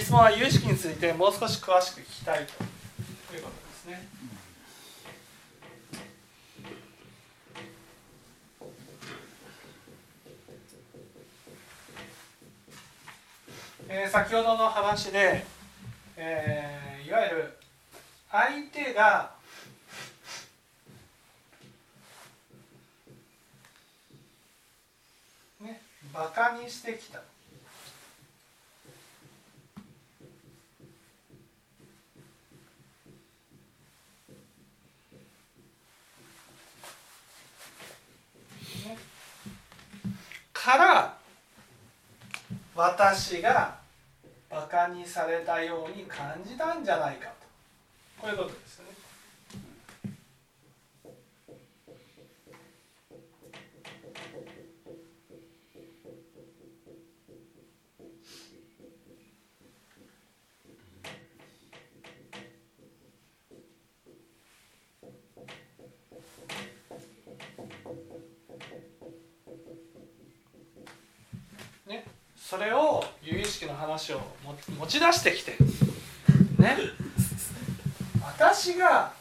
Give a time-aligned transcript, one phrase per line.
[0.00, 4.08] 質問は有識についてもう少し詳しく聞きたいということですね。
[13.88, 15.44] えー、先ほどの話で、
[16.16, 17.58] えー、いわゆる
[18.30, 19.34] 相手が
[25.60, 25.82] ね
[26.14, 27.20] バカにしてきた。
[40.64, 41.16] から
[42.76, 43.74] 私が
[44.48, 47.46] バカにされたように感じたんじゃないかと
[48.20, 48.91] こういうことですね。
[72.52, 74.20] それを由々しきの話を
[74.78, 75.52] 持ち出してきて
[76.58, 76.76] ね。
[78.22, 79.14] 私が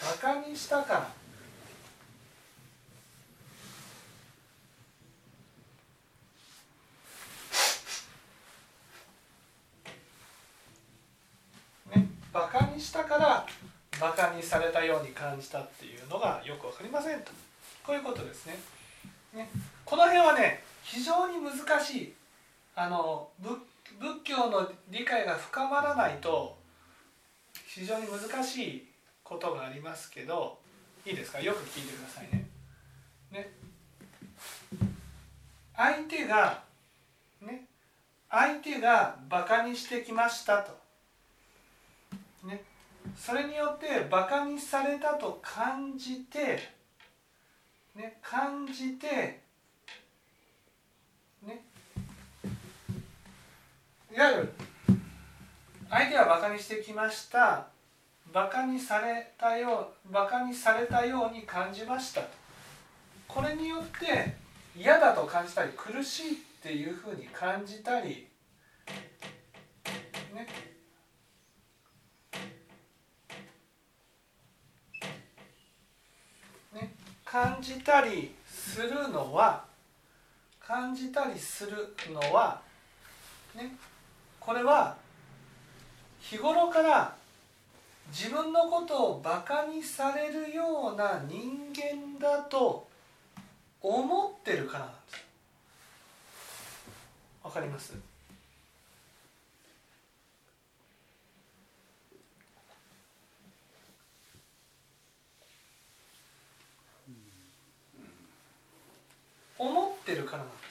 [0.00, 1.10] バカにしたから。
[11.94, 12.08] ね。
[12.32, 13.46] バカにしたから
[14.00, 17.32] バカにされたように感じたっていうのがよく分かりませんと。
[17.84, 18.58] こういうことですね。
[19.34, 19.50] ね。
[19.84, 22.14] この辺はね非常に難しい。
[22.74, 23.58] あの仏
[24.24, 26.56] 教の理解が深まらないと
[27.66, 28.88] 非常に難しい
[29.22, 30.58] ことがありますけど
[31.04, 31.40] いいですか？
[31.40, 32.48] よく聞いてくださいね。
[33.30, 33.52] ね。
[35.76, 36.62] 相手が
[37.40, 37.66] ね。
[38.30, 40.72] 相手がバカにしてきましたと。
[42.44, 42.62] ね。
[43.18, 46.60] それによってバカにされたと感じて
[47.94, 48.18] ね。
[48.22, 49.41] 感じて
[54.14, 54.52] いわゆる
[55.88, 57.66] 相手はバカにしてきました。
[58.30, 62.20] バカにされたようバカにされたように感じました。
[63.26, 64.36] これによって
[64.76, 68.28] 嫌だと感じたり苦しいっていうふうに感じたり
[70.34, 70.46] ね。
[76.74, 76.94] ね。
[77.24, 79.64] 感じたりするのは
[80.60, 82.60] 感じたりするのは
[83.54, 83.74] ね。
[84.44, 84.96] これは
[86.20, 87.14] 日頃から
[88.10, 92.88] 自分のことをバカにされるような人間だと
[93.80, 95.24] 思ってるからなんです
[97.44, 97.94] わかります？
[109.58, 110.61] 思ってるからなんです。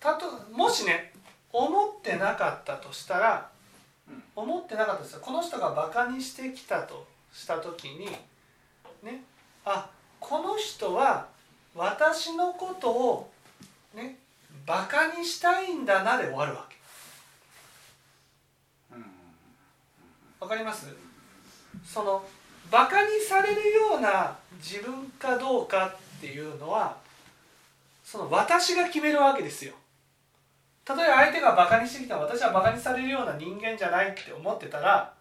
[0.00, 1.12] たともしね
[1.52, 3.48] 思ってなかったとしたら
[4.36, 8.06] 思ってなかったですよこの人がバカにしてきたとした時に
[9.02, 9.22] ね
[9.64, 11.26] あこの人は
[11.74, 13.30] 私のことを
[13.94, 14.18] ね
[14.66, 16.76] バカにしたいんだなで終わるわけ。
[20.40, 20.86] わかります？
[21.84, 22.24] その
[22.70, 26.96] バカにされるような自分かどうかっていうのは
[28.04, 29.74] その私が決めるわけですよ。
[30.88, 35.12] 例えば相手がバカにしてきた私はバカにされるような人間じゃないって思ってたら、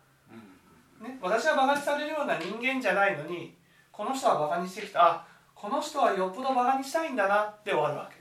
[1.02, 3.54] ね、私はバカにされるような人間じゃないのに
[3.92, 5.06] この人はバカにしてきた。
[5.06, 8.18] あこの人はよっぽどバカにしたいんだなって終わるわけ。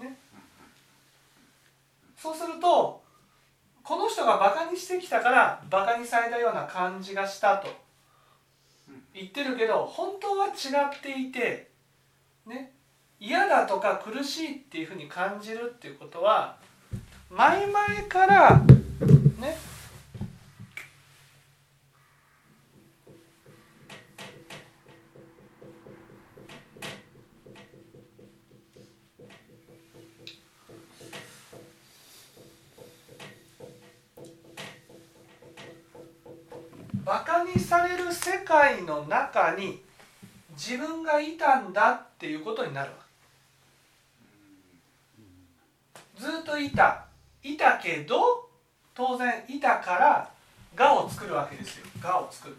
[0.00, 0.18] ね、
[2.16, 3.00] そうすると
[3.84, 7.68] この人がバカにしてきたからバカにされたような感じがしたと
[9.14, 11.70] 言ってるけど本当は違っていて
[12.44, 12.73] ね
[13.26, 16.58] 嫌だとか苦しいっていうふうに感じるっていうことは
[17.30, 19.56] 前々からね
[37.06, 39.80] バカにされる世界の中に
[40.50, 43.03] 自分がいたんだっていうことになるわけ。
[46.16, 47.06] ずっといた
[47.42, 48.48] いたけど
[48.94, 50.30] 当然いたから
[50.74, 52.56] 「が」を作るわけですよ「が」を作る。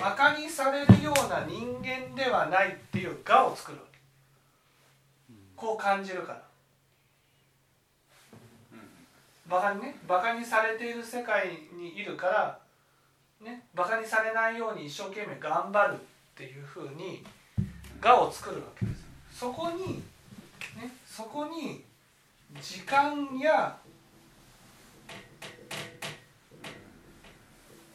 [0.00, 3.98] バカにされるような人間ではないっていう我を作るわけ。
[5.56, 6.42] こう感じるから。
[9.48, 12.58] バカにねバカにされている世界にいるから
[13.40, 15.98] ねバカにされないように一生懸命頑張るっ
[16.34, 17.24] ていうふうに
[18.02, 19.04] 我を作るわけです。
[19.32, 20.02] そこに
[20.76, 21.84] ねそこに
[22.60, 23.76] 時間や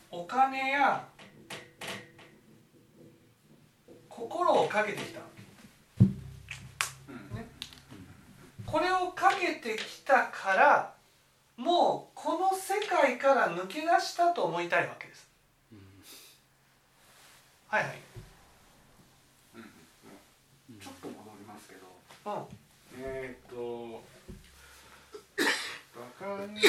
[0.09, 1.05] お金や
[4.21, 5.25] 心をかけてきた、ね、
[8.67, 10.93] これをかけてきたから
[11.57, 15.27] もうこの世界から抜け出したと思いたいわけです。
[17.67, 17.93] はいはい。
[20.81, 21.87] ちょっと戻りますけど、
[22.25, 22.45] うん、
[22.99, 24.03] えっ、と
[26.19, 26.61] バカに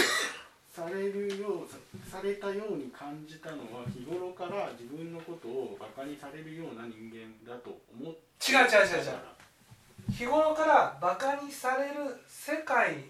[0.74, 10.12] されるようされたように感じたのは日頃から自分のことをバカにされるような人間だと思っ違う違う違う違う。
[10.12, 13.04] 日頃からバカにされる世界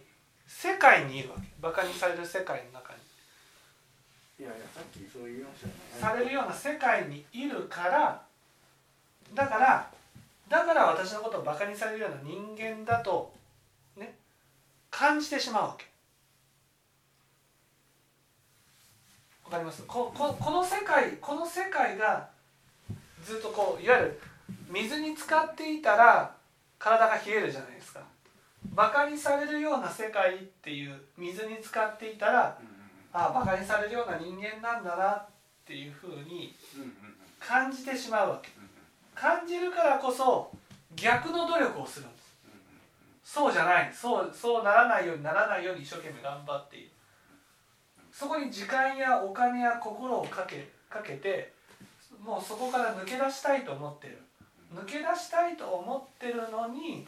[0.46, 1.46] 世界にいるわけ。
[1.60, 2.98] バカにされる世界の中に。
[4.40, 5.80] いやいやさっきそう言いましたよね。
[6.00, 8.22] されるような世界にいるから
[9.34, 9.88] だから
[10.48, 13.32] だから私のことをバカにされるような人間だと
[13.96, 14.16] ね
[14.90, 15.91] 感じてしまうわけ
[19.52, 19.82] かります。
[19.86, 22.28] こここの世界この世界が
[23.22, 24.20] ずっとこういわゆる
[24.70, 26.34] 水に浸かっていたら
[26.78, 28.00] 体が冷えるじゃないですか。
[28.74, 32.58] バカにされるような世界っていう水に浸かっていたら、
[33.12, 35.26] ああバカにされるような人間なんだなっ
[35.66, 36.54] ていうふうに
[37.38, 38.50] 感じてしまうわけ。
[39.14, 40.50] 感じるからこそ
[40.96, 42.22] 逆の努力をするんです。
[43.24, 43.92] そうじゃない。
[43.94, 46.91] そうそうならないようにならないように一生懸命頑張っている
[48.12, 51.52] そこに時間やお金や心をかけかけて
[52.22, 54.18] もうそこから抜け出したいと思ってる。
[54.74, 57.06] 抜け出したいと思ってるのに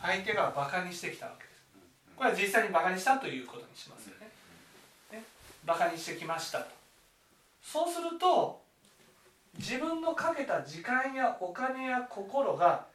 [0.00, 1.62] 相手がバカにしてきたわけです。
[2.16, 4.30] これは実際にバカにしたということにしますよね。
[5.12, 5.24] ね。
[5.64, 6.66] バカにしてきましたと。
[7.62, 8.60] そうすると
[9.58, 12.86] 自分のかけた時間やお金や心が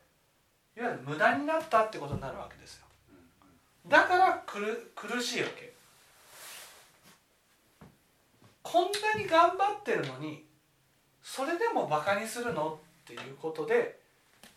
[0.76, 2.86] いわゆる無駄になったってことになるわけですよ。
[3.88, 5.77] だから苦しいわけ。
[8.70, 10.44] こんなに頑張ってるのに
[11.24, 13.98] それでもバカにするのっていうことで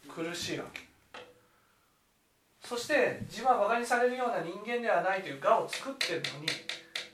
[0.08, 0.80] 苦しいわけ。
[2.60, 6.46] そして自分はバカにされるような人間ではないという我を作ってるのに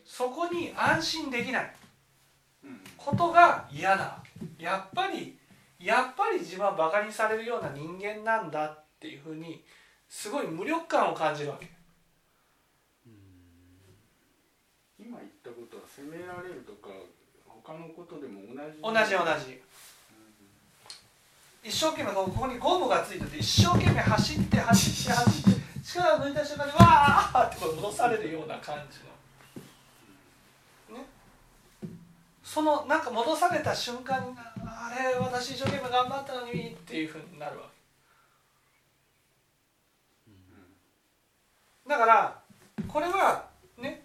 [0.06, 1.74] そこに安心できない。
[2.96, 4.22] ことが嫌な
[4.58, 5.38] やっぱり
[5.78, 9.62] やっぱり自分はバカにされるような人間なんだっていうふうに
[10.08, 11.76] すごい無力感を感じるわけ。
[15.96, 16.75] 責められるとか
[17.66, 19.00] 他のことでも同じ。
[19.00, 19.60] 同じ同じ、
[21.64, 29.00] 一生懸命ここにゴムがついてて一生懸命走って走って走って力を抜いた瞬間にわーって戻されるような感じ
[30.92, 30.96] の。
[30.96, 31.06] ね。
[32.44, 37.74] そのなんか戻された瞬間にあれ私一生懸命頑張ったのにっていうふうになるわけ。
[41.88, 42.38] だから
[42.86, 44.04] これはね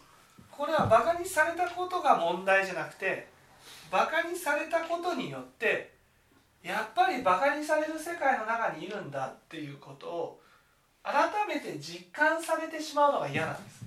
[0.49, 3.30] これはバカにされたことが問題じゃなくて
[3.91, 5.91] バカにされたことによって
[6.63, 10.41] やっぱりバカにされる世界の中にいるんだっていうことを
[11.03, 11.13] 改
[11.47, 13.81] めて実感されてしまうのが嫌なんです。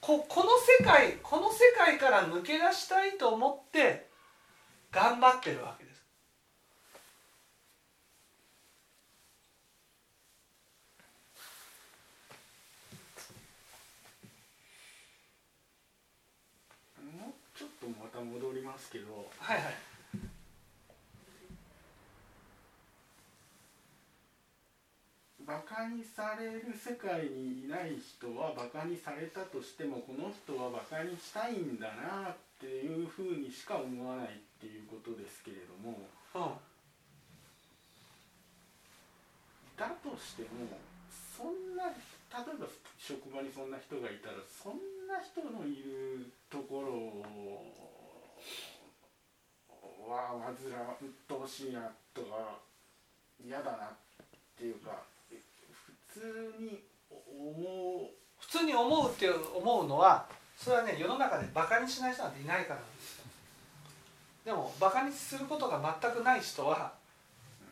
[0.00, 0.48] ここの
[0.80, 4.08] 世界この世界から抜け出したいと思って
[4.90, 5.87] 頑張ってるわけです。
[18.68, 19.28] ますけど。
[19.38, 19.74] はいはい。
[25.48, 36.04] バカにされる世界にいない人はバカにされたとしてもこの人はバカにしたいんだなっていうふうにしか思わないっていうことですけれども、
[36.36, 36.60] うん、
[39.80, 40.76] だとしても
[41.08, 44.76] そんな例えば職場にそんな人がいたらそん
[45.08, 47.87] な人のいるところを
[50.08, 51.80] わあ煩わ鬱陶しいな
[52.14, 52.58] とか
[53.44, 53.78] 嫌だなっ
[54.56, 55.02] ていうか
[56.10, 58.08] 普通に思う。
[58.40, 63.18] 普通に思うって思うのはそれはね世の中でバカにしない人なんていないからです。
[64.44, 66.92] でもバカにすることが全くない人は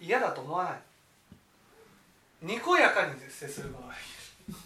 [0.00, 0.80] 嫌だと思わない。
[2.42, 4.58] にこやかに接することができる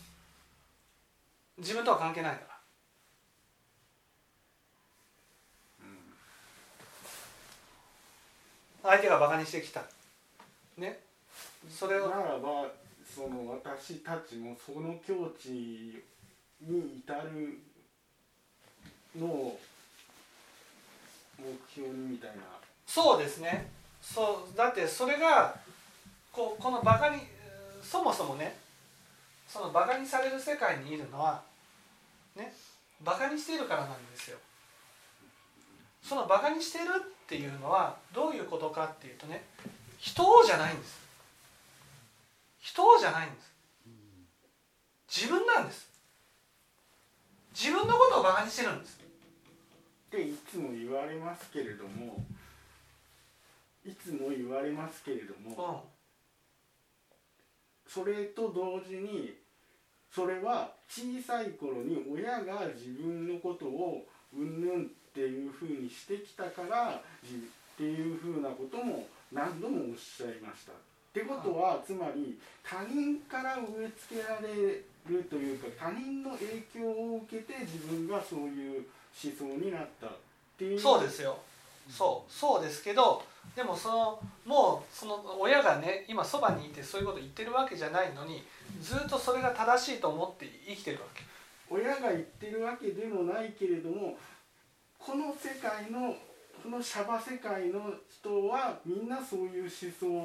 [1.58, 2.49] 自分とは関係ないから。
[8.82, 9.82] 相手がバカにしてきた。
[10.78, 11.00] ね。
[11.68, 12.66] それをならば
[13.14, 16.02] その私たちもその境地
[16.62, 17.58] に至る
[19.18, 19.60] のを
[21.38, 22.36] 目標にみたいな。
[22.86, 23.70] そうですね。
[24.00, 25.54] そうだってそれが
[26.32, 27.20] こうこのバカに
[27.82, 28.56] そもそもね
[29.46, 31.42] そのバカにされる世界にいるのは
[32.36, 32.52] ね
[33.02, 34.38] バカにしているからなんですよ。
[36.02, 39.44] そのバカにしてるっていうのはどういうことかっていうとね
[39.98, 40.98] 人をじゃないんです。
[42.58, 43.52] 人をじゃないんです。
[45.22, 45.88] 自分なんです。
[47.54, 48.98] 自分のことをバカにしてるんです。
[50.08, 52.24] っていつも言われますけれども
[53.86, 55.88] いつも言われますけれども、
[57.86, 59.34] それと同時に
[60.12, 64.04] それは小さい頃に親が自分のことを
[64.36, 67.38] うんぬんっていうふうにしてきたからじっ
[67.76, 70.72] ていうふうなことも何度もおっしゃいました。
[70.72, 70.74] っ
[71.12, 78.84] てことはつまり他人から植え付けられるというか他人の影響を受けて自分がそういう
[79.24, 80.06] 思想になった。
[80.06, 80.10] っ
[80.56, 80.80] ていう。
[80.80, 81.38] そうですよ。
[81.88, 82.32] そう。
[82.32, 83.24] そうですけど
[83.56, 88.44] でもそのもうその親がね今そばにいてそういうこと言ってるわけじゃないのに
[88.80, 91.22] ずっとそれが正しいと思って生きてるわけ
[91.70, 94.18] 親が言ってるわけでもないけれども
[94.98, 96.14] この世界の
[96.62, 99.70] このシャバ世界の人はみんなそういう思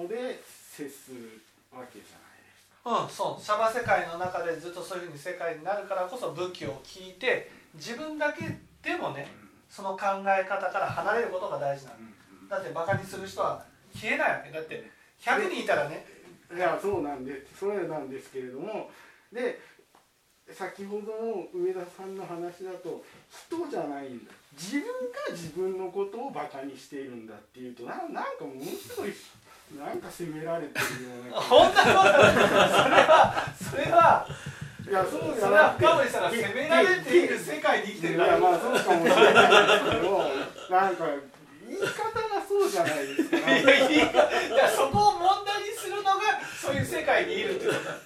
[0.03, 3.03] 想で接するわけじゃないですか。
[3.03, 3.41] うんそう。
[3.41, 9.27] シャバ世界の中でずっとそういうふうに世界になるからこそ武器を聞いて自分だけでもね
[9.69, 11.97] その考え方から離れることが大事なの。
[12.49, 14.51] だってバカにする人は消えないわけ。
[14.51, 16.05] だって100人いたらね。
[16.53, 18.91] いやそうなんでそれなんですけれども。
[19.31, 19.59] で
[20.53, 23.03] 先ほどの上田さんの話だと
[23.49, 29.13] 人じゃないんだ自分が自分のことをバカにしているんだっていうとななんかものすごい
[29.77, 31.91] なんか責められてるような本当にそれ
[33.01, 34.27] はそれは
[34.87, 39.49] いやそうじそれはゃなくて深堀さんが責められている世界に生きてるいからやまあそうかもしれない。
[39.65, 40.21] ですけど
[40.69, 41.05] なんか
[41.65, 41.79] 言い。
[41.81, 43.37] 方がそうじゃないですか。
[43.37, 46.21] いやいやそこを問題にするのが
[46.61, 47.79] そういう世界にいるってこと。
[47.81, 47.89] なんで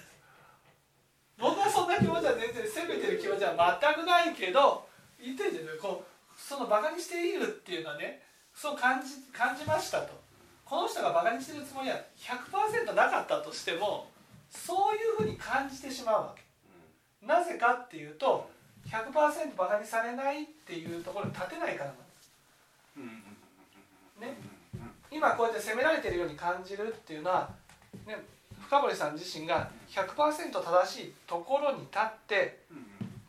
[1.38, 1.69] 僕はそん
[2.00, 4.86] な気持ちは全然責めてる気持ちは全くないけど
[5.22, 8.22] 言ってるじゃないこうそのバカにしているっていうのはね
[8.54, 10.18] そう感じ感じましたと。
[10.64, 14.08] この人がバカにしてるつもりは100%なかったとしても
[14.50, 17.26] そういうふうに感じてしまうわけ。
[17.26, 18.48] なぜかっていうと
[18.88, 22.32] 100%バカにされないっていうところに立てないからなんです。
[24.20, 24.36] ね。
[25.10, 27.50] 今こうやって責められてるように感じるっていうのは、
[28.06, 28.16] ね、
[28.70, 32.60] 深堀さん自身が100%正しいところに立って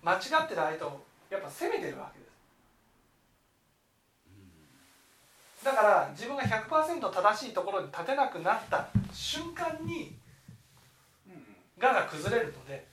[0.04, 2.26] 間違ってる相手をやっぱ責めてるわけで
[5.60, 5.66] す。
[5.66, 10.14] だから自分が100%正しいところに立てなくなった瞬間に
[11.82, 12.86] 我が崩れるので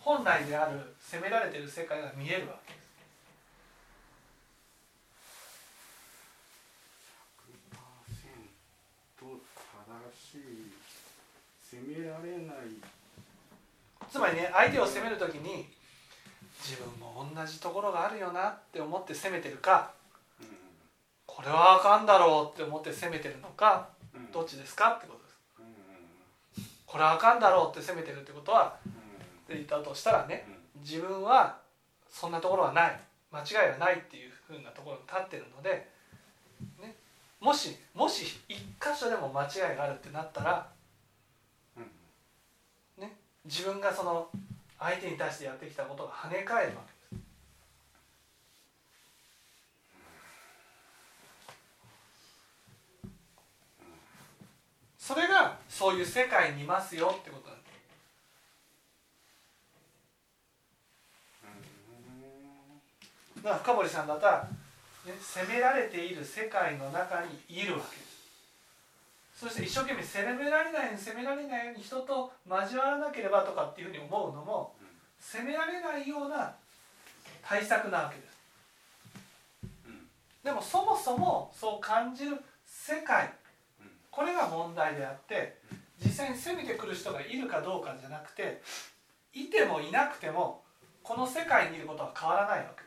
[0.00, 2.84] 本来である責められてる世界が見えるわけです
[9.86, 10.74] 正しい
[11.94, 12.56] 責められない。
[14.10, 15.68] つまりね相手を責める時に
[16.60, 19.92] 自分も同じところがあるよなって思って責めてるか
[21.26, 23.88] これはあかんだろうって思って責めてるのか
[24.32, 26.68] どっちですかってことです。
[26.86, 28.92] これはあかんだろうって責めてるってことはっ
[29.46, 30.46] て言ったとしたらね
[30.80, 31.58] 自分は
[32.10, 33.00] そんなところはない。
[33.32, 35.88] 間違いはないっていうふうなところに立ってるので、
[36.80, 36.94] ね、
[37.40, 40.73] もしもし一箇所でも間違いがあるってなったら、ね、
[43.44, 44.28] 自分がその
[44.78, 47.22] 相手に対してやってきたことが跳ね返るわけで
[54.98, 55.14] す。
[55.14, 57.64] それがそういう世界にいますよってことなんで
[63.36, 63.42] す。
[63.42, 64.48] だから深堀さんだったら、
[65.04, 68.13] ね、責められている世界の中にいるわけです
[69.34, 74.74] そして一生懸命責められないように責められないように人と交わらなければとかっていうふうに思うのも
[75.18, 76.54] 責められないような
[77.42, 78.34] 対策なわけです
[80.44, 83.32] でもそもそもそう感じる世界
[84.10, 85.58] これが問題であって
[86.04, 88.62] 実際に攻めてくる人がいるかどうかじゃなくて
[89.32, 90.62] いてもいなくても
[91.02, 92.84] この世界にいることは変わらないわけ。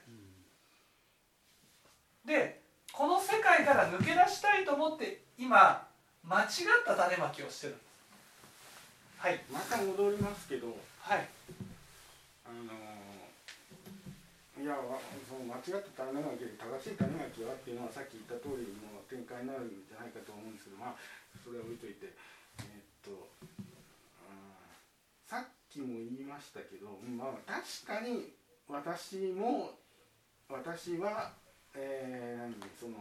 [2.25, 2.62] で
[2.92, 5.87] この世界から抜け出したいと思って今
[6.27, 7.74] 間違った種まきをしてる。
[7.74, 7.88] んです。
[9.17, 11.27] はいまた戻りますけどはい。
[12.43, 12.75] あの
[14.60, 21.00] いやわその間違った種まきで正しい種まきはっていうのはさっき言った通りの展開になるんじゃないかと思うんですけどまあ
[21.39, 22.12] それは置いといて。
[22.60, 23.29] えーっと
[25.27, 28.31] さっきも言いましたけどまあ確かに
[28.69, 29.72] 私も
[30.50, 31.31] 私は
[31.75, 32.96] えー、何その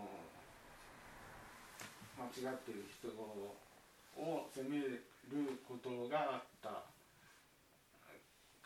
[2.17, 5.03] 間違ってる人を責める
[5.69, 6.69] ことがあった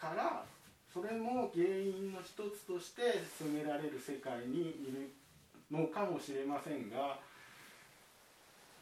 [0.00, 0.45] から
[0.92, 3.02] それも原因の一つとして
[3.38, 5.11] 責められる世界にいる
[5.71, 7.19] のかもしれませんが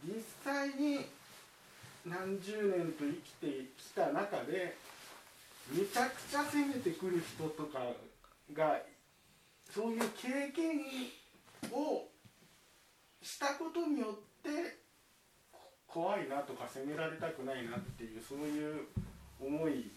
[0.05, 1.05] 実際に
[2.07, 4.77] 何十年と生きてきた中で
[5.73, 7.81] めちゃくちゃ責めてくる人とか
[8.55, 8.81] が
[9.71, 10.81] そういう経験
[11.73, 12.07] を
[13.21, 14.27] したことによって
[15.87, 18.87] 怖いなとか責められたくないなっていうそういう
[19.40, 19.90] 思い。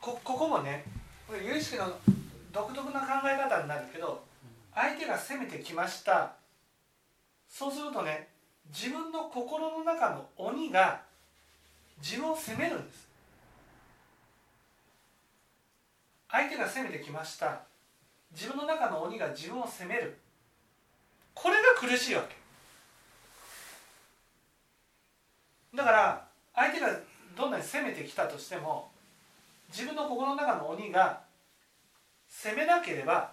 [0.00, 0.84] こここもね
[1.26, 1.92] これ有意識の
[2.52, 4.24] 独特な考え方になるけど
[4.74, 6.32] 相手が攻めてきました。
[7.48, 8.28] そうするとね
[8.68, 11.02] 自分の心の中の鬼が
[12.00, 13.08] 自分を責めるんです。
[16.30, 17.60] 相手が攻めてきました。
[18.32, 20.18] 自分の中の鬼が自分を責める。
[21.34, 22.41] これが苦しいわけ。
[25.74, 26.88] だから相手が
[27.36, 28.90] どんなに攻めてきたとしても
[29.70, 31.20] 自分の心の中の鬼が
[32.28, 33.32] 攻めなければ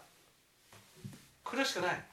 [1.43, 2.03] 苦しくない。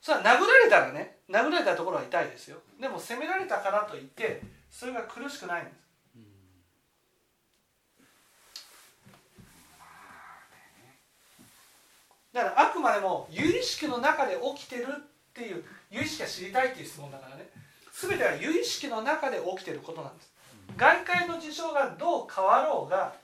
[0.00, 2.58] それは殴られたらね殴られたところは痛いですよ。
[2.80, 5.82] でも攻められたからといってそれが苦しくないんです。
[12.32, 17.61] だからあくまでも有意識の中で起きてるっていう有意識が知りたいっていう質問だからね。
[18.02, 20.32] 全ては有意識の中で起きてることなんです。
[20.76, 23.14] 外界の事象がどう変わろうが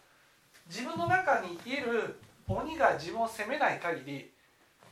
[0.68, 2.14] 自分の中にいる
[2.46, 4.30] 鬼が自分を責めない限り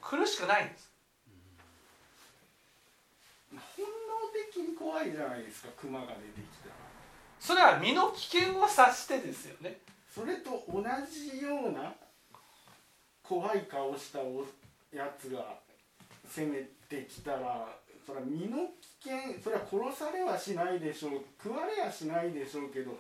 [0.00, 0.90] 苦しくないんです。
[3.52, 3.92] 本能
[4.52, 6.74] 的に怖いじゃないですか熊が出てきたら。
[7.38, 9.78] それは身の危険を察してですよね。
[10.12, 11.92] それと同じような
[13.22, 14.44] 怖い顔したお
[14.92, 15.60] やつが
[16.28, 17.68] 攻めてきたら
[18.06, 18.70] それは身の
[19.02, 22.96] 危険それは殺されはしないでしょう食われはしないでしょうけど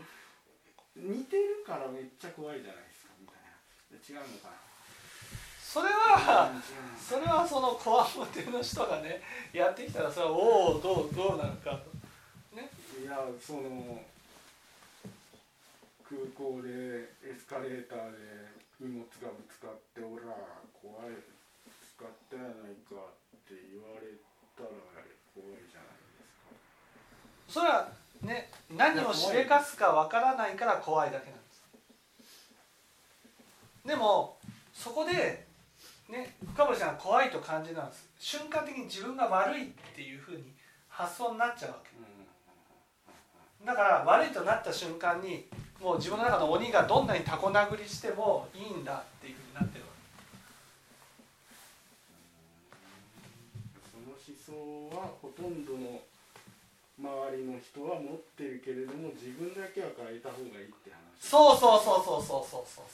[0.96, 3.52] 似てるからめっちゃ怖いじゃないですかみたいな。
[4.00, 4.56] 違うのかな。
[5.60, 6.50] それは
[6.96, 9.20] それはそのこわもての人がね
[9.52, 12.56] やってきたらそれはおおどうどうなるかと。
[12.56, 12.70] ね。
[12.98, 14.00] いやその
[16.02, 18.48] 空港でエスカレーターで
[18.80, 20.32] 荷物がぶつかって「おら
[20.72, 21.20] 怖いぶ
[21.84, 22.96] つかったやないか」
[23.36, 24.16] って言われ
[24.56, 24.95] たら
[27.48, 27.88] それは
[28.22, 31.64] ね何をしでかすかわからないから怖いだけなんです。
[33.86, 34.36] でも
[34.72, 35.46] そこで
[36.08, 40.52] ね深堀さんが怖いと感じるのは瞬間的に自分が悪いっていうふうに
[40.88, 41.90] 発想になっちゃうわけ。
[43.64, 45.48] だから悪いとなった瞬間に
[45.80, 49.35] もう自分の中の鬼がどんなにタコ殴りしてもいいんだっていう
[54.46, 54.54] 想
[54.94, 56.00] はほとんどの
[56.98, 60.96] 周りの人は持ってるけれども自分だけは変えた方がいいって話。
[61.20, 62.64] けそうそうそうそうそうそう。
[62.70, 62.84] そう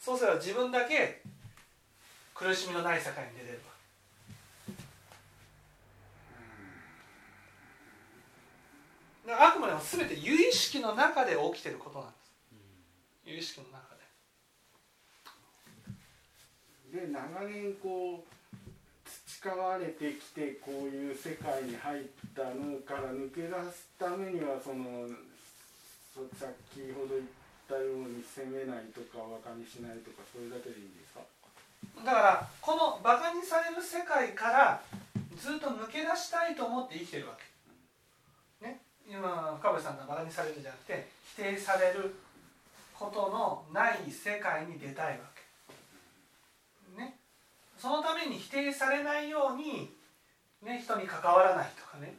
[0.00, 1.22] そうすれば自分だけ
[2.34, 3.60] 苦しみのない世界に出れる
[9.28, 9.46] わ。
[9.48, 12.32] あくまでも全て有意識の中で起きてることなんです。
[13.26, 13.94] 有意識の中
[16.90, 17.00] で。
[17.06, 18.41] で長年こう
[19.42, 25.10] 培われてきてこういう世界に入ったのから抜け出すためにはその
[26.38, 27.26] さっきほど言っ
[27.66, 31.26] たように責めないとかバカにしないとかそれだけでいいんですか？
[32.06, 34.82] だからこのバカにされる世界から
[35.34, 37.34] ずっと抜け出したいと思って生きてるわ
[38.60, 38.68] け。
[38.68, 38.78] ね、
[39.10, 42.14] 今深堀さんがバカにされるんじゃなくて否定される
[42.94, 45.31] ことのない世界に出たいわけ。
[47.82, 49.90] そのために否定されないように、
[50.62, 52.14] ね、人に関わらないとかね。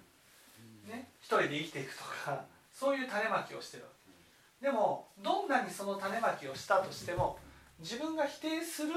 [0.90, 3.90] ね一人で生きていくとかそういう種まきをしてるわ
[4.60, 4.66] け。
[4.66, 7.40] でもどんなにその種まきをしたとしても
[7.80, 8.90] 自分が否定する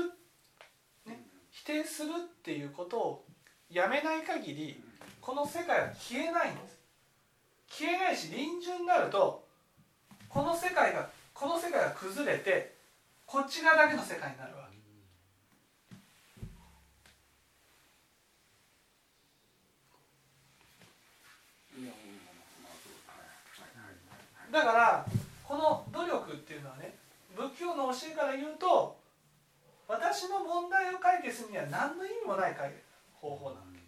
[1.07, 3.24] ね否定するっていうことを
[3.70, 4.83] やめない限り
[5.20, 6.79] この世界は消えないんです。
[7.68, 9.46] 消えないし臨終になると
[10.29, 12.74] この世界がこの世界が崩れて
[13.24, 14.76] こっち側だけの世界になるわけ
[21.76, 22.16] いやうん
[22.64, 25.04] まあそうはいはいはいはいだから
[25.44, 26.96] この努力っていうのはね
[27.36, 28.96] 仏教の教えから言うと
[29.86, 32.72] 私の問題を解決するには何の意味もない解
[33.20, 33.84] 方法なわけ。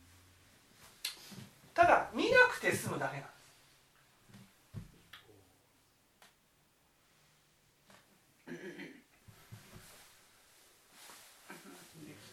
[1.72, 3.48] ただ見なくて済むだけなんです。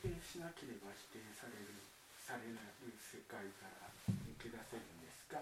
[0.03, 1.71] 否定しなければ否定される
[2.19, 2.67] されない
[2.99, 5.39] 世界から抜け出せるんですか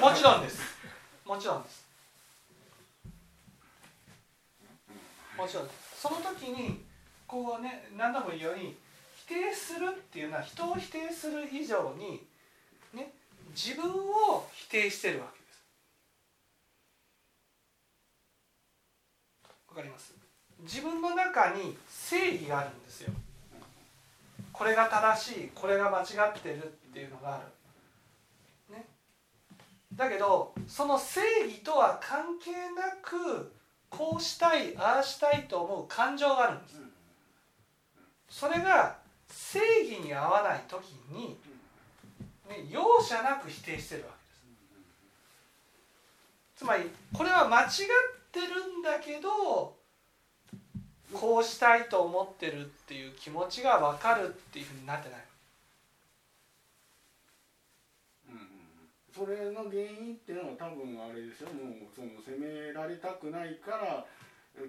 [0.00, 0.60] もちろんです。
[1.24, 1.84] もちろんです。
[5.36, 6.80] もちろんその時に
[7.26, 8.76] こうね何度も言うように
[9.16, 12.22] 否定するっていうのは人を否定する以上に
[12.94, 13.12] ね
[13.54, 15.64] 自分を否定してるわけです。
[19.68, 20.14] わかります？
[20.60, 23.12] 自分の中に正義があるんですよ。
[24.52, 27.44] これが正しいこれが間違ってるっていうのがある。
[29.96, 33.52] だけどその正義とは関係なく
[33.90, 36.80] こうしたいああしたいと思う感情があるんです。
[38.28, 38.96] それが
[39.28, 41.36] 正義に合わない時に、
[42.48, 44.18] ね、容赦なく否定してるわけで
[46.56, 46.64] す。
[46.64, 47.68] つまりこれは間違っ
[48.30, 48.46] てる
[48.78, 49.76] んだけど
[51.12, 55.20] こうしたいと思ってるっていう気持ちが分かるっていうふうになってない。
[59.14, 61.48] それの原因っていうのは多分あれですよ。
[61.52, 64.06] もうその責められたくないから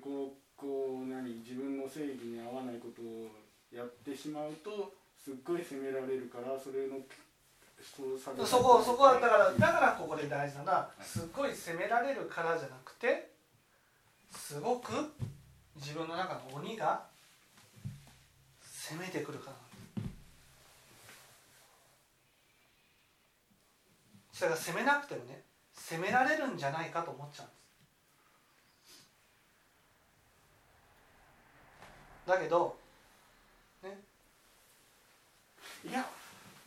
[0.03, 3.31] こうこう何自分の正義に合わないことを
[3.71, 6.99] やってしまうとすっごい責められるからそれの
[7.81, 13.31] そそこそこはだからだからここで大事なのはすっごい責められるからじゃなくて
[14.31, 14.91] すごく
[15.75, 17.03] 自分の中の鬼が
[18.63, 19.61] 攻めてくるからなん
[20.05, 20.17] で
[24.32, 25.41] すそれが攻めなくてもね
[25.73, 27.55] 攻められるんじゃないかと思っちゃうんで
[32.25, 32.27] す。
[32.27, 32.75] だけど
[33.81, 33.97] ね。
[35.89, 36.05] いや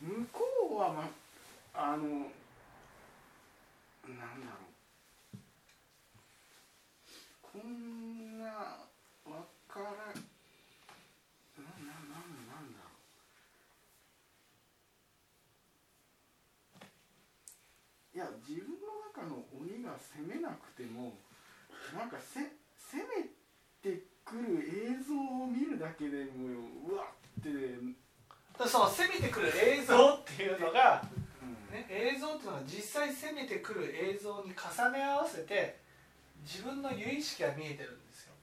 [0.01, 1.07] 向こうはま
[1.75, 2.25] あのなんだ
[4.09, 4.57] ろ
[5.35, 5.37] う。
[7.43, 9.91] こんなわからな
[11.61, 12.89] なななんだろ
[18.13, 21.17] ういや自分の中の鬼が攻めなくても
[21.95, 22.41] なんかせ
[22.75, 23.29] 攻め
[23.81, 24.59] てくる
[24.91, 27.05] 映像を見るだけでもううわ
[27.39, 27.49] って
[28.67, 31.01] その攻めてくる映像っていうのが
[31.41, 35.79] うんね、映像っていうのは実際攻めてくる映像に重ね合わせて
[36.43, 38.33] 自分の由意識が見えてるんですよ。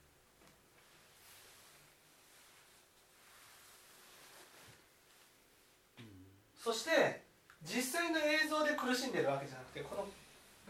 [6.59, 7.24] そして
[7.65, 10.07] 実際の映像で苦しんでるわけじゃなくてこの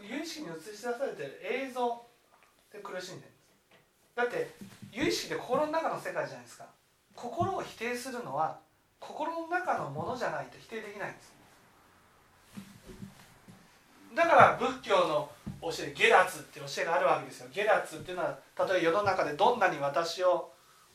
[0.01, 2.01] 由意識に映し出されてる映像
[2.71, 3.35] で苦しんでるんです。
[4.15, 4.55] だって
[4.91, 6.65] 由意識って心の中の世界じゃないですか。
[7.15, 8.59] 心を否定するのは
[8.99, 11.35] 心の中のものじゃないと否定できないんです。
[14.15, 15.29] だから仏教の
[15.61, 20.51] 教え下脱っていう教えがあるわけですよ下脱っていうのは例え世の中でどんなに私をお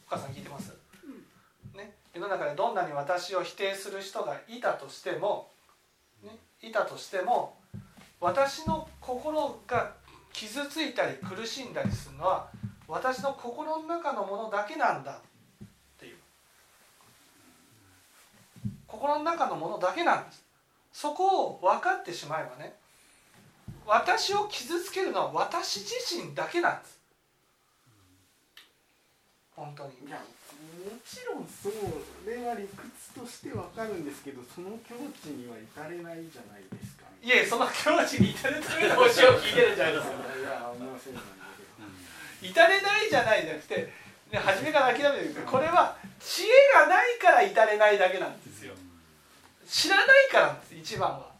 [0.09, 0.73] 母さん聞いてます、
[1.77, 5.50] ね、世の中でどんなに私を否定する人がいたとしても、
[6.63, 7.57] いたとしても
[8.21, 9.93] 私の心が
[10.33, 12.49] 傷ついたり苦しんだりするのは
[12.87, 15.17] 私の心の中のものだけなんだっ
[15.99, 16.17] ていう。
[18.87, 20.45] 心の中のものだけなんです。
[20.93, 22.75] そこを分かってしまえばね
[23.87, 26.99] 私を傷つけるのは私自身だけなんです。
[29.55, 29.93] 本当に。
[30.81, 31.69] もちろんそ
[32.25, 40.17] れは理屈としてわかるんですけどその境地には至れないじゃないですか、いえその境地に至るための教えを聞いてるんじゃないですか。
[40.41, 43.93] いや面白いなんだけど至れないじゃないじゃなくて、
[44.33, 48.73] 初めから諦めてるけどこれは知恵がないから至れないだけなんですよ。
[49.69, 51.31] 知らないからなんです一番は。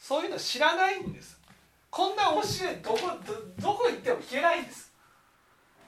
[0.00, 1.38] そういうの知らないんです。
[1.90, 4.87] こんな教えどこどどこ行っても聞けないんです。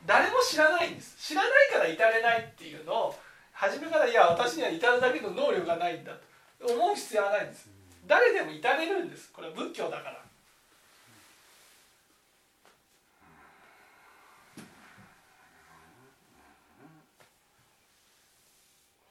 [0.07, 1.17] 誰も知らないんです。
[1.19, 3.15] 知らないから至れないっていうのを
[3.53, 6.13] 初めからいや私には至るだけの能力がないんだ
[6.59, 7.69] と思う必要はないんです。
[8.07, 9.31] 誰でも至れるんです。
[9.33, 10.25] これは仏教だから。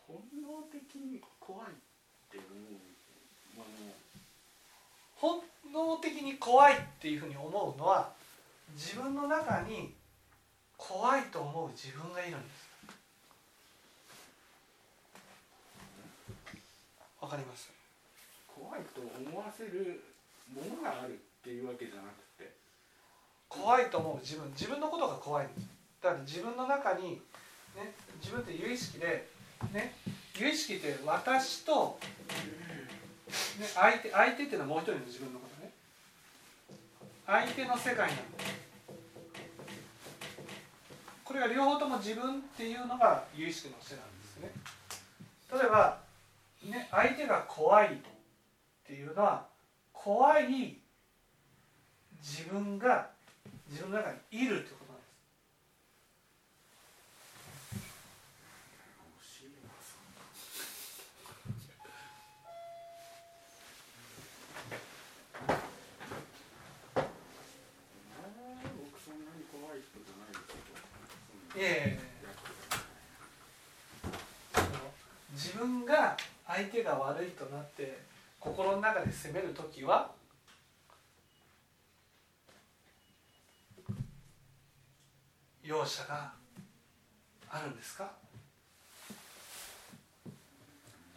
[0.08, 1.73] 本能的に怖いっ
[2.30, 3.93] て思うもの
[5.15, 8.12] 本能的に怖いっていうふうに思うのは
[8.73, 9.98] 自分の中に
[10.79, 12.69] 怖いと思う自分がいるんです。
[17.21, 17.69] わかります？
[18.47, 20.01] 怖いと思わせる
[20.55, 22.49] ものがあるっていうわけじゃなくて。
[23.49, 24.49] 怖いと思う自分。
[24.51, 25.67] 自分のことが怖いんです。
[26.01, 27.21] だから自分の中に、
[27.75, 29.27] ね、自分って有意識で、
[29.73, 29.93] ね、
[30.39, 32.07] 有意識って私と、ね、
[33.75, 35.71] 相手相手っていうのはもう一人の自分のことね。
[37.25, 38.38] 相手の世界なんだ
[41.29, 44.49] これが両方とも自分っていうのが有意識の世なんですね。
[45.53, 45.99] 例えば、
[46.63, 47.97] ね、相手が怖いっ
[48.83, 49.45] ていうのは
[49.93, 50.79] 怖い
[52.23, 53.11] 自分が
[53.69, 55.13] 自分の中にいるってことなんです
[59.43, 59.99] 教えます
[68.81, 70.69] 僕そんなに怖い人じゃないです
[71.60, 71.65] いえ。
[71.65, 72.00] いえ
[75.34, 76.15] 自分が
[76.48, 78.00] 相手が悪いとなって
[78.39, 80.12] 心の中で責める時は
[85.62, 86.32] 容赦が
[87.50, 88.10] あるんですか？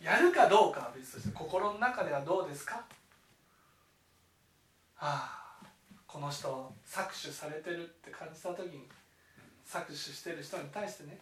[0.03, 2.83] やるかどうかは別として心の中ではどうですか？
[4.99, 5.67] ああ
[6.07, 8.89] この人搾取されてるって感じた時に
[9.73, 11.19] 搾取してる人に対してね。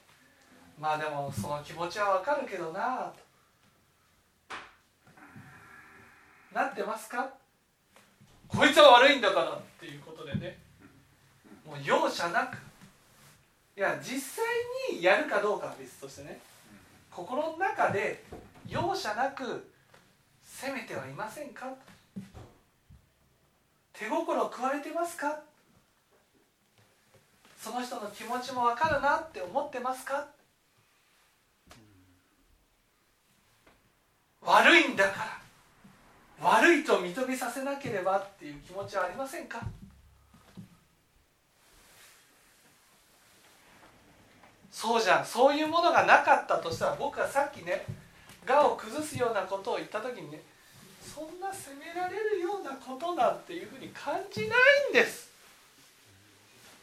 [0.76, 3.12] まあでもその気持ちはわかるけどな。
[4.48, 4.58] と
[6.52, 7.30] なってますか？
[8.48, 10.58] こいつは悪いんだからっていうことでね。
[11.64, 12.56] もう容赦なく。
[13.76, 14.44] いや実際
[14.92, 16.40] にやるかどうかは別としてね。
[17.08, 18.24] 心の中で
[18.66, 19.70] 容赦なく
[20.42, 21.72] 責めてはいませんか？
[23.92, 25.38] 手心を加えてますか？
[27.62, 30.26] その人の気持ちも分かるなって思ってますか？
[34.40, 35.40] 悪いんだから。
[36.42, 39.60] 悪いと認めさせなければっていう気持ちはありませんか？
[44.72, 45.26] そうじゃん。
[45.26, 47.84] そういうものがなかったとしたら僕はさっきね
[48.48, 50.40] 我を崩すようなことを言った時にね
[51.02, 55.29] そんな責められるようなことなんていうふうに感じないんです。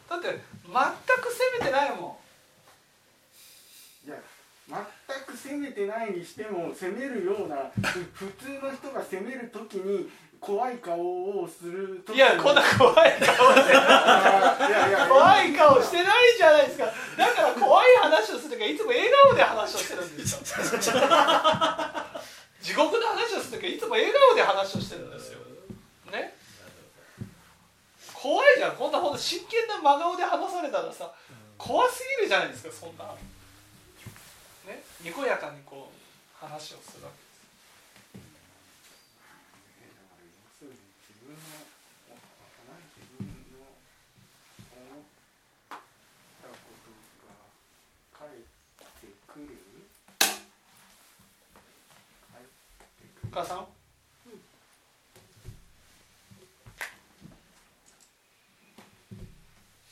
[0.09, 2.19] だって全く責めてないも
[4.05, 4.15] いや
[4.69, 4.77] 全
[5.25, 16.05] く責めてないにしても責めるようなふ普通の人が責める時に怖い顔をするいやこんな怖い顔してあーい怖い顔してない
[16.37, 16.85] じゃないですか。
[16.85, 16.91] だ
[17.33, 20.39] から怖い話をする時はいつも笑顔で話をしてるんですよ。
[22.61, 25.39] 地獄の話をする時はいつも笑顔で話をしてるんですよ。
[25.39, 25.46] ね
[28.27, 28.75] 怖いじゃん。
[28.75, 31.09] こんなほんと真剣な真顔で話されたらさ
[31.57, 33.05] 怖すぎるじゃないですかそんな。
[34.67, 34.83] ね？
[34.99, 35.95] にこやかにこう
[36.45, 38.19] 話をするわけ
[39.79, 40.75] えだから要するに
[41.07, 41.39] 自分の
[42.99, 43.63] 自分の
[44.75, 45.79] 思ったこ
[46.83, 46.91] と
[47.23, 47.31] が
[48.11, 49.55] 返ってくる
[52.27, 53.71] 返ってくるお母さん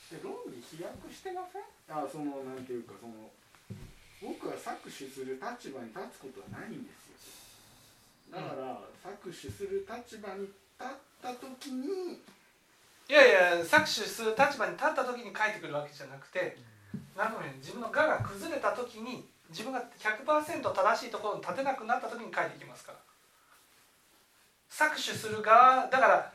[0.06, 1.66] で論理飛躍してません？
[1.90, 3.26] あそのなんていうかその
[4.22, 7.10] 僕は搾取する立場に立つことはないんです
[8.30, 8.38] よ。
[8.38, 10.88] だから、搾取する立場に立っ
[11.22, 12.18] た時に
[13.08, 16.58] いやいや搾取する立場に立った時に書いてくるわけじゃなくて
[17.16, 22.98] なるほど自分の我が崩れた時に自分が100%正しいところに立てなくなった時に書いていきますから。
[24.68, 26.32] 搾取する側だから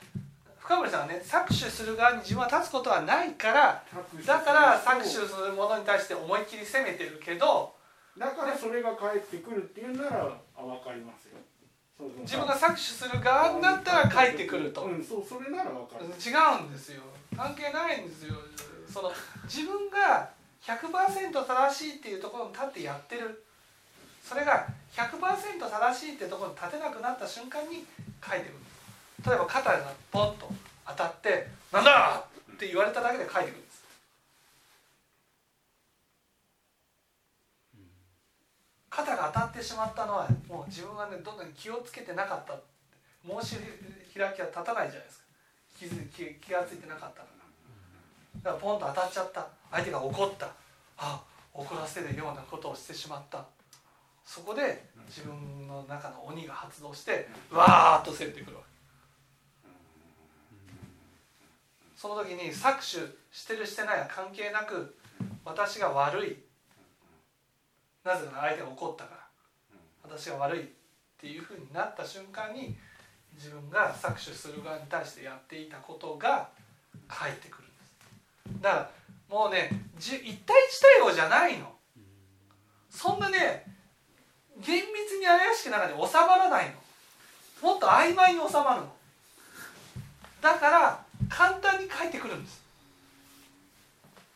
[0.64, 3.84] 深森さんはね搾取する側に自分は立つことはないから
[4.26, 7.74] だから搾取するものに対して思いっきり責めてるけど
[8.18, 11.38] だからそれが返ってくるっていうならあ分かりますよ。
[12.24, 14.82] 自分が搾取する側になったら返ってくると。
[14.84, 16.06] うんそうそれなら分かる。
[16.06, 17.02] 違うんですよ。
[17.38, 18.36] 関係ないんですよ。
[18.92, 19.12] その
[19.46, 20.30] 自分が
[20.64, 23.46] 100%正しいっていうところに立ってやってる。
[24.24, 27.86] それが100%正しいってところに立てなくなった瞬間に
[28.22, 28.61] 書いてくる
[29.26, 30.52] 例えば肩がポンと
[30.88, 33.82] 当たって「なんだ!」って言われただけで書いてくるんです。
[38.90, 42.56] 肩が当たってしまったのはもう自分がねどんなに気をつけてなかった
[43.42, 43.56] 申し
[44.14, 45.26] 開きは立たないじゃないですか。
[45.80, 47.26] 気づ気気がついてなかったか
[48.44, 48.52] ら。
[48.52, 49.48] だからポンと当たっちゃった。
[49.72, 50.50] 相手が怒った。
[50.98, 51.22] あ
[51.54, 53.46] 怒らせるようなことをしてしまった。
[54.26, 58.71] そこで自分の中の鬼が発動してわーっと攻めてくるわけ。
[62.02, 64.96] その時に搾取してるしてないは関係なく
[65.46, 66.36] 私が悪い。
[68.04, 69.22] なぜなら相手が怒ったから。
[70.18, 70.66] 私が悪いっ
[71.20, 72.76] ていうふうになった瞬間に
[73.36, 76.50] 自分が搾取する側に対してやっていたことが
[77.08, 77.74] 返ってくるんで
[78.58, 78.62] す。
[78.64, 78.90] だから
[79.30, 81.72] もうね一対一対応じゃないの。
[82.90, 83.64] そんなね
[84.60, 86.66] 厳密に怪しき中で収まらない
[87.62, 87.70] の。
[87.70, 88.92] もっと曖昧に収まるの。
[90.42, 92.62] だから簡単に返ってくるんです。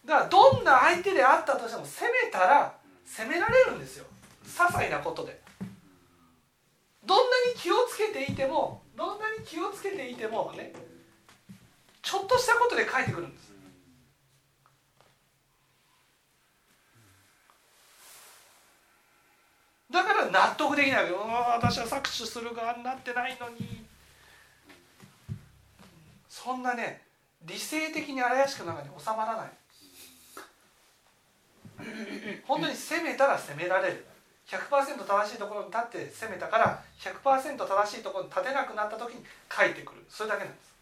[0.06, 4.06] だからどんな相手であったとしても攻めたら攻められるんですよ。
[4.46, 5.42] 些細なことで。
[7.06, 10.74] どんなに気をつけていてもどんなに気をつけていてもね
[12.02, 13.54] ちょっとしたことで書いてくるんです。
[19.92, 23.85] だから納得できない私は搾取する側になってないのに。
[26.46, 27.02] そんなね
[27.42, 29.50] 理性的に怪しく中に収まらない。
[32.46, 34.06] 本当に攻めたら攻められる。
[34.48, 40.06] 100%正しいところに立って攻めたから100%正しいところに立てなくなった時に書いてくる。
[40.08, 40.76] それだけなんです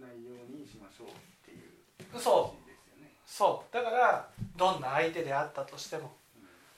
[0.00, 1.06] ないっ
[1.44, 2.64] ていうそう
[3.26, 6.12] そうだからどんな相手であったとしても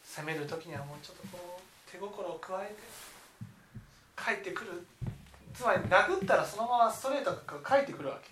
[0.02, 2.74] 攻める時にはもうちょっとこう手心を加えて
[4.16, 4.86] 帰ってくる
[5.52, 8.30] つまり殴ったらそのままストレートが帰ってくるわけ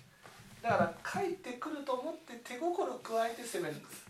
[0.67, 4.05] だから帰ってくると思って手心を加えて攻めるんです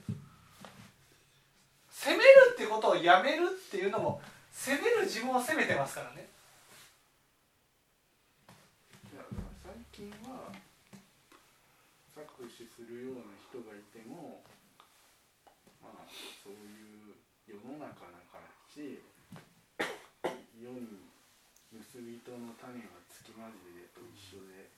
[1.92, 6.28] 攻めるってことをやめるっていうのも攻める自分を責めてますからね
[9.64, 10.55] 最近は
[12.50, 14.44] 取するような人がいても
[15.82, 19.02] まあそういう世の中だからし
[20.58, 21.06] 世に
[21.74, 24.72] 結びとの種がつきまじでと一緒で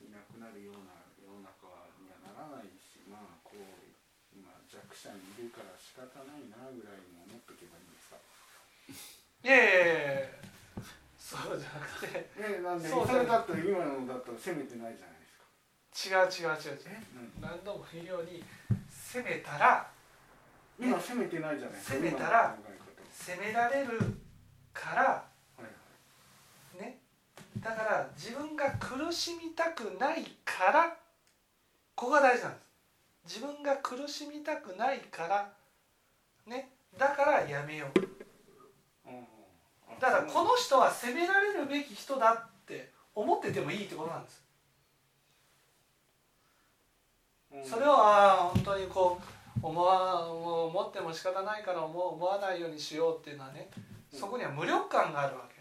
[0.00, 1.68] いなくなるような世の中
[2.00, 3.90] にはならないしまあこう
[4.32, 8.18] 今弱者にいるから仕方ないなぐらいに思っとけばいいんですか
[9.44, 10.50] いやいやいや。
[11.30, 15.19] そうじゃなくてえなんでそれだったら今のだったら責めてないじゃない
[15.92, 16.56] 違う違う違う違う。
[17.40, 18.42] 何度も言うように
[18.90, 19.86] 攻めたら
[20.78, 21.80] 今攻めてないじゃない。
[21.80, 22.56] 攻めたら
[23.12, 23.98] 攻められる
[24.72, 25.24] から、
[26.80, 26.98] ね。
[27.58, 30.96] だから自分が苦しみたくないから
[31.94, 32.58] ここが大事なんで
[33.26, 33.40] す。
[33.40, 35.52] 自分が苦しみたくないから
[36.46, 36.70] ね。
[36.98, 38.00] だからやめよう。
[40.00, 44.42] だからこの人は責められるべき人だって思っててもいいってことなんです
[47.64, 49.20] それをああ本当にこ
[49.62, 53.68] う思わ思っても仕方ないから思思わないようにしようっていうのはね
[54.12, 55.60] そこには無力感があるわけ。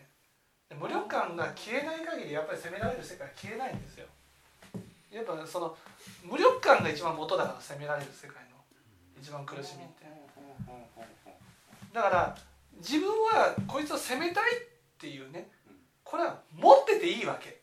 [0.76, 4.06] 無力感が消えない限りやっぱり責められる世界は消えないんですよ。
[5.12, 5.76] やっぱその
[6.24, 8.58] 無力感が一番元だから責められる世界の
[9.20, 10.06] 一番苦しみって。
[11.92, 12.38] だから
[12.78, 14.60] 自分はこいつを責めたいっ
[15.00, 15.50] ていうね
[16.04, 17.59] これは持ってていいわけ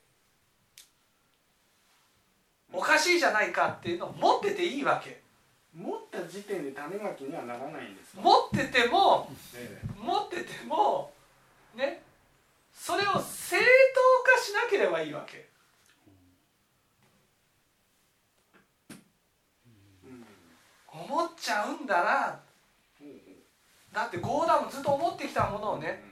[2.77, 5.21] おかしいじゃないかっていうのを持ってていいわけ。
[5.75, 8.23] 持った時点で種まきにはならないんですか？
[8.23, 11.13] 持ってても、ええ、持ってても
[11.75, 12.03] ね
[12.73, 15.51] それを正当化しなければいいわけ、
[20.07, 20.27] うん、
[20.91, 22.41] 思っちゃうんだな、
[23.03, 23.21] うん、
[23.93, 26.03] だってゴーダムずっと思ってきたものをね,、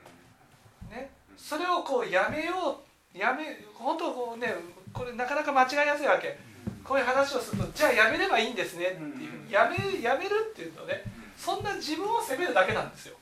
[0.90, 2.82] ねそれをこうやめよ
[3.14, 4.54] うやめ本当こうね
[4.92, 6.38] これなかなか間違いやすいわけ
[6.84, 8.86] こういう話をするとじゃあやめればいいんですね。
[8.86, 11.02] っていうふうにやめやめるっていうとね
[11.36, 13.16] そんな自分を責めるだけなんですよ。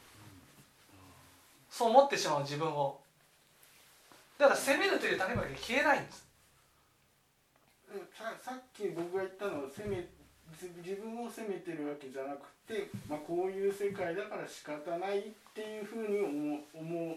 [1.70, 2.98] そう思ってしまう自分を。
[4.36, 6.26] だから責めるという種まで消えないんです。
[8.18, 10.04] ささっき僕が言ったのは責め
[10.84, 15.22] 自分を責めてるわけじゃなくて、まあ、こういう世界だから仕方ないっ
[15.54, 17.16] ていうふうに思思っ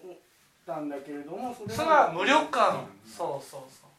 [0.65, 3.94] たんだけれどもそれは無力感、そうそうそう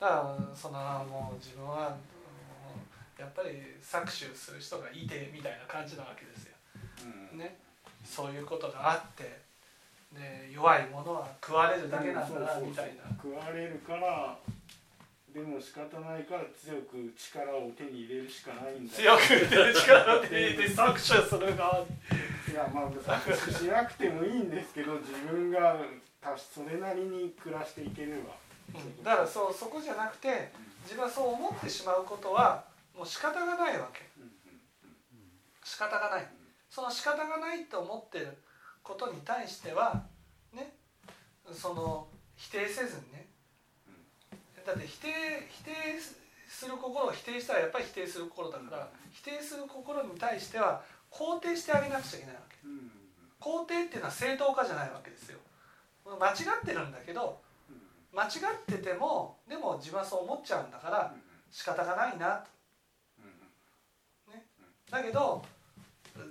[0.00, 1.96] だからそのもう自分は
[3.18, 3.50] やっぱり
[3.82, 6.56] 搾取する人がいてみたいな感じなわけですよ。
[7.32, 7.58] うん、ね、
[8.02, 9.50] そういうことがあって。
[10.10, 13.08] で弱いものは食われるだけなんだなみたいな。
[13.22, 14.36] 食われるから
[15.32, 19.22] でも仕方ないから強く力を手に入れるしかないんだ強く
[19.72, 21.86] 力を手に入れて搾取する側い
[22.52, 25.76] やまあ搾取しなくてもいいんですけど自分が
[26.36, 28.49] それなりに暮らしていければ。
[28.74, 30.52] うん、だからそうそこじゃなくて
[30.84, 32.64] 自分はそう思ってしまうことは
[32.96, 34.08] もう仕方がないわけ。
[35.64, 36.26] 仕方がない。
[36.68, 38.36] その仕方がないと思ってる
[38.82, 40.02] ことに対しては
[40.54, 40.74] ね
[41.52, 42.06] その
[42.36, 43.26] 否定せずにね。
[44.66, 45.08] だって否定
[45.50, 45.72] 否定
[46.48, 52.56] する心を否定したらやっぱり否定する心だから否定する心に対しては肯定してあげなくちゃいけないわけ。
[53.40, 55.38] 肯定っていうのは正当化じゃないわけですよ。
[56.04, 57.40] 間違ってるんだけど
[58.12, 58.30] 間違っ
[58.66, 61.14] ててもでも自分はそう思っちゃうんだから
[61.50, 62.44] 仕方がないな
[64.26, 64.44] と、ね、
[64.90, 65.42] だけど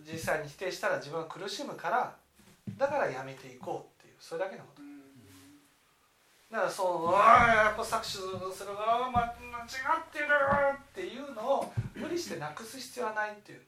[0.05, 2.15] 実際に否定したら自分は苦しむから
[2.77, 4.81] だからやめていこうっていうそれだけのこと。
[6.51, 7.97] だからそう「ああやっぱ搾
[8.41, 9.35] 取する側間違っ
[10.11, 10.25] てる!」
[10.81, 13.61] っていうのを無理してなくす必要はないっていう。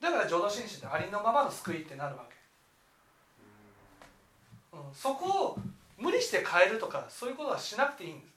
[0.00, 2.34] だから浄土真宗ってありのままの救いってなるわけ、
[4.76, 5.58] うん、そこを
[6.02, 8.32] 無理して変えるとかそういうことはしなくていいんです。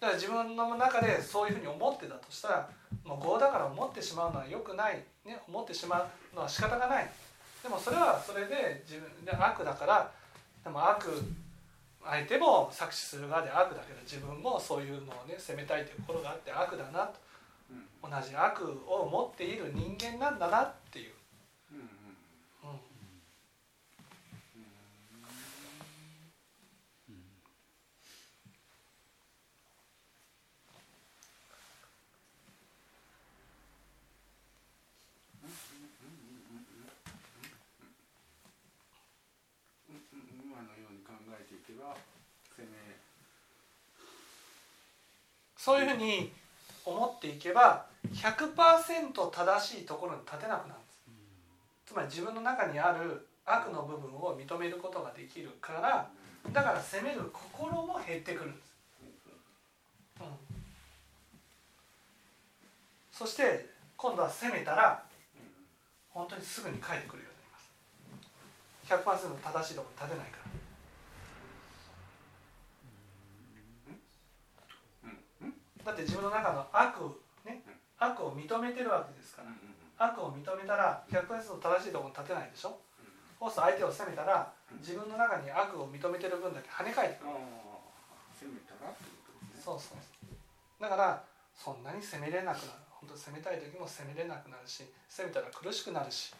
[0.00, 2.68] だから自分の中でそういうふうに思ってたとしたら
[3.04, 6.00] もう業だから思ってしまうのはよくない、ね、思ってしま
[6.32, 7.08] うのは仕方がない。
[7.62, 10.10] でもそれはそれで自分で悪だから
[10.64, 11.06] でも悪
[12.04, 17.20] 相手も搾取する側で悪だけど自分もそういうのをね責めたいという心があって悪だなと。
[18.02, 21.12] 同じ悪を持っている人間なんだなっていう
[45.64, 46.32] そういうふうに
[46.84, 50.98] 思っていけば100%正しいところに立てなくなるんです。
[51.86, 56.10] つまり自分の中にある悪の部分を認めることができるから
[56.52, 58.72] だから責める心も減ってくるんです、
[60.20, 60.26] うん、
[63.12, 65.04] そして今度は責めたら
[66.10, 69.28] 本当にすぐに帰ってくるようになります。
[69.28, 70.41] 100%正しいところに立てないから。
[75.84, 76.94] だって自分の中の悪
[77.44, 77.62] ね
[77.98, 79.48] 悪を認めてるわけですから。
[79.98, 81.28] 悪を認めたら100%
[81.60, 82.76] 正しいところに立てないでしょ？
[83.38, 87.30] そうすると相手を責めたら自分の中に悪を認めてる分だけ跳ね返ってくる。
[87.30, 87.38] ね。
[89.62, 89.98] そうそう
[90.82, 91.22] だから
[91.54, 92.78] そんなに責めれなくなる。
[92.90, 96.34] 本当責めたい時も責めれなくなるし責めたら苦しくなるし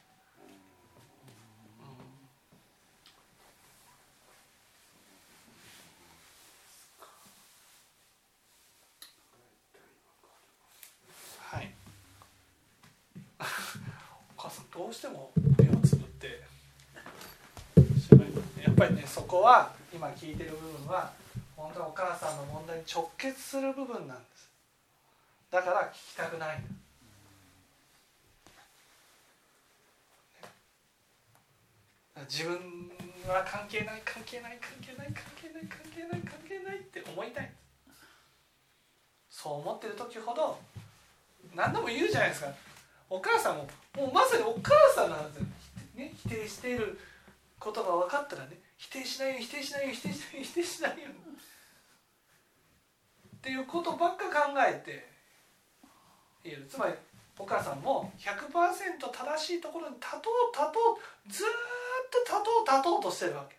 [14.74, 16.40] どうしても目をつぶって
[18.64, 21.12] やっぱりねそこは今聞いてる部分は
[21.56, 24.50] 本当にお母さんの問題に直結する部分なんです。
[25.48, 26.60] だから聞きたくない。
[32.28, 32.58] 自分
[33.28, 37.52] は関係ない関係ない関係ない関係ない関係ない関係ないって思いたい。
[39.30, 40.58] そう思ってる時ほど
[41.54, 42.48] 何度も言うじゃないですか。
[43.08, 45.46] お母さんももうまさにお母さんなんですよ、
[45.94, 46.98] ね、否定している
[47.60, 48.61] ことが分かったらね。
[48.82, 50.96] 否定しないよ否定しないよ否定しないよ否定しないよ
[53.36, 56.94] っていうことばっか考えているつまり
[57.38, 60.78] お母さんも100%正しいところに立とう立と
[61.28, 61.46] うずっ
[62.10, 63.56] と立とう立とうとしてるわけ。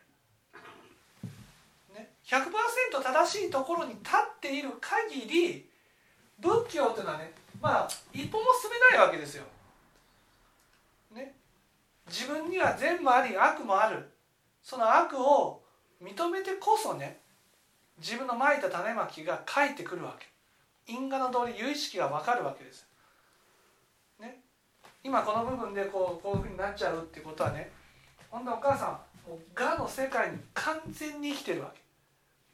[1.97, 5.69] ね、100%正しいところに立っている限り
[6.39, 9.45] 仏教というのはねまあ一歩も進めないわけですよ。
[11.11, 11.33] ね、
[12.07, 14.12] 自分には善もあり悪もある
[14.63, 15.61] その悪を
[16.01, 17.19] 認めてこそね
[17.99, 20.27] 自分のまいた種まきが返ってくるわけ
[20.91, 22.85] 因果の通り有意識が分かるわけです。
[24.19, 24.39] ね、
[25.03, 27.71] 今この部分でこうこういうふうになっちゃうってことはね
[28.29, 28.85] 本当お母さ
[29.25, 31.81] んもう我の世界に完全に生きてるわけ。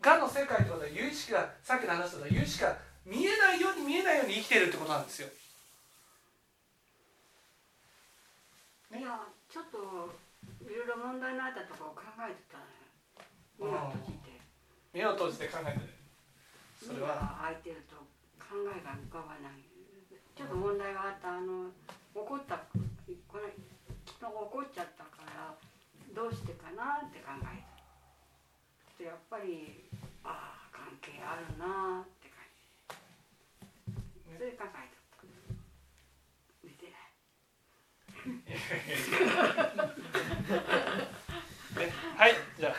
[0.01, 5.28] 我の世界ってことは有意識がさっきの話だ有意識が見えないように見えないように生きてるってことなんですよ。
[8.91, 10.10] ね、いやちょっと
[10.89, 12.57] ろ問題のあったところを考えてた
[13.61, 14.41] 目を閉じて。
[14.93, 15.85] 目を閉じて考えて
[16.81, 17.37] それは。
[17.45, 17.95] 開いてると
[18.41, 19.61] 考えが浮かばない。
[20.35, 21.37] ちょっと問題があった。
[21.37, 21.69] あの
[22.15, 22.57] 怒った
[23.29, 23.53] これ
[24.05, 25.53] 人が怒っちゃったから
[26.15, 27.61] どうしてかなって考え
[28.97, 28.97] た。
[28.97, 29.85] でやっぱり
[30.23, 32.19] ああ関係あるなって
[34.39, 34.95] それ考えた
[36.63, 37.11] 見てない
[42.17, 42.74] はいじゃあ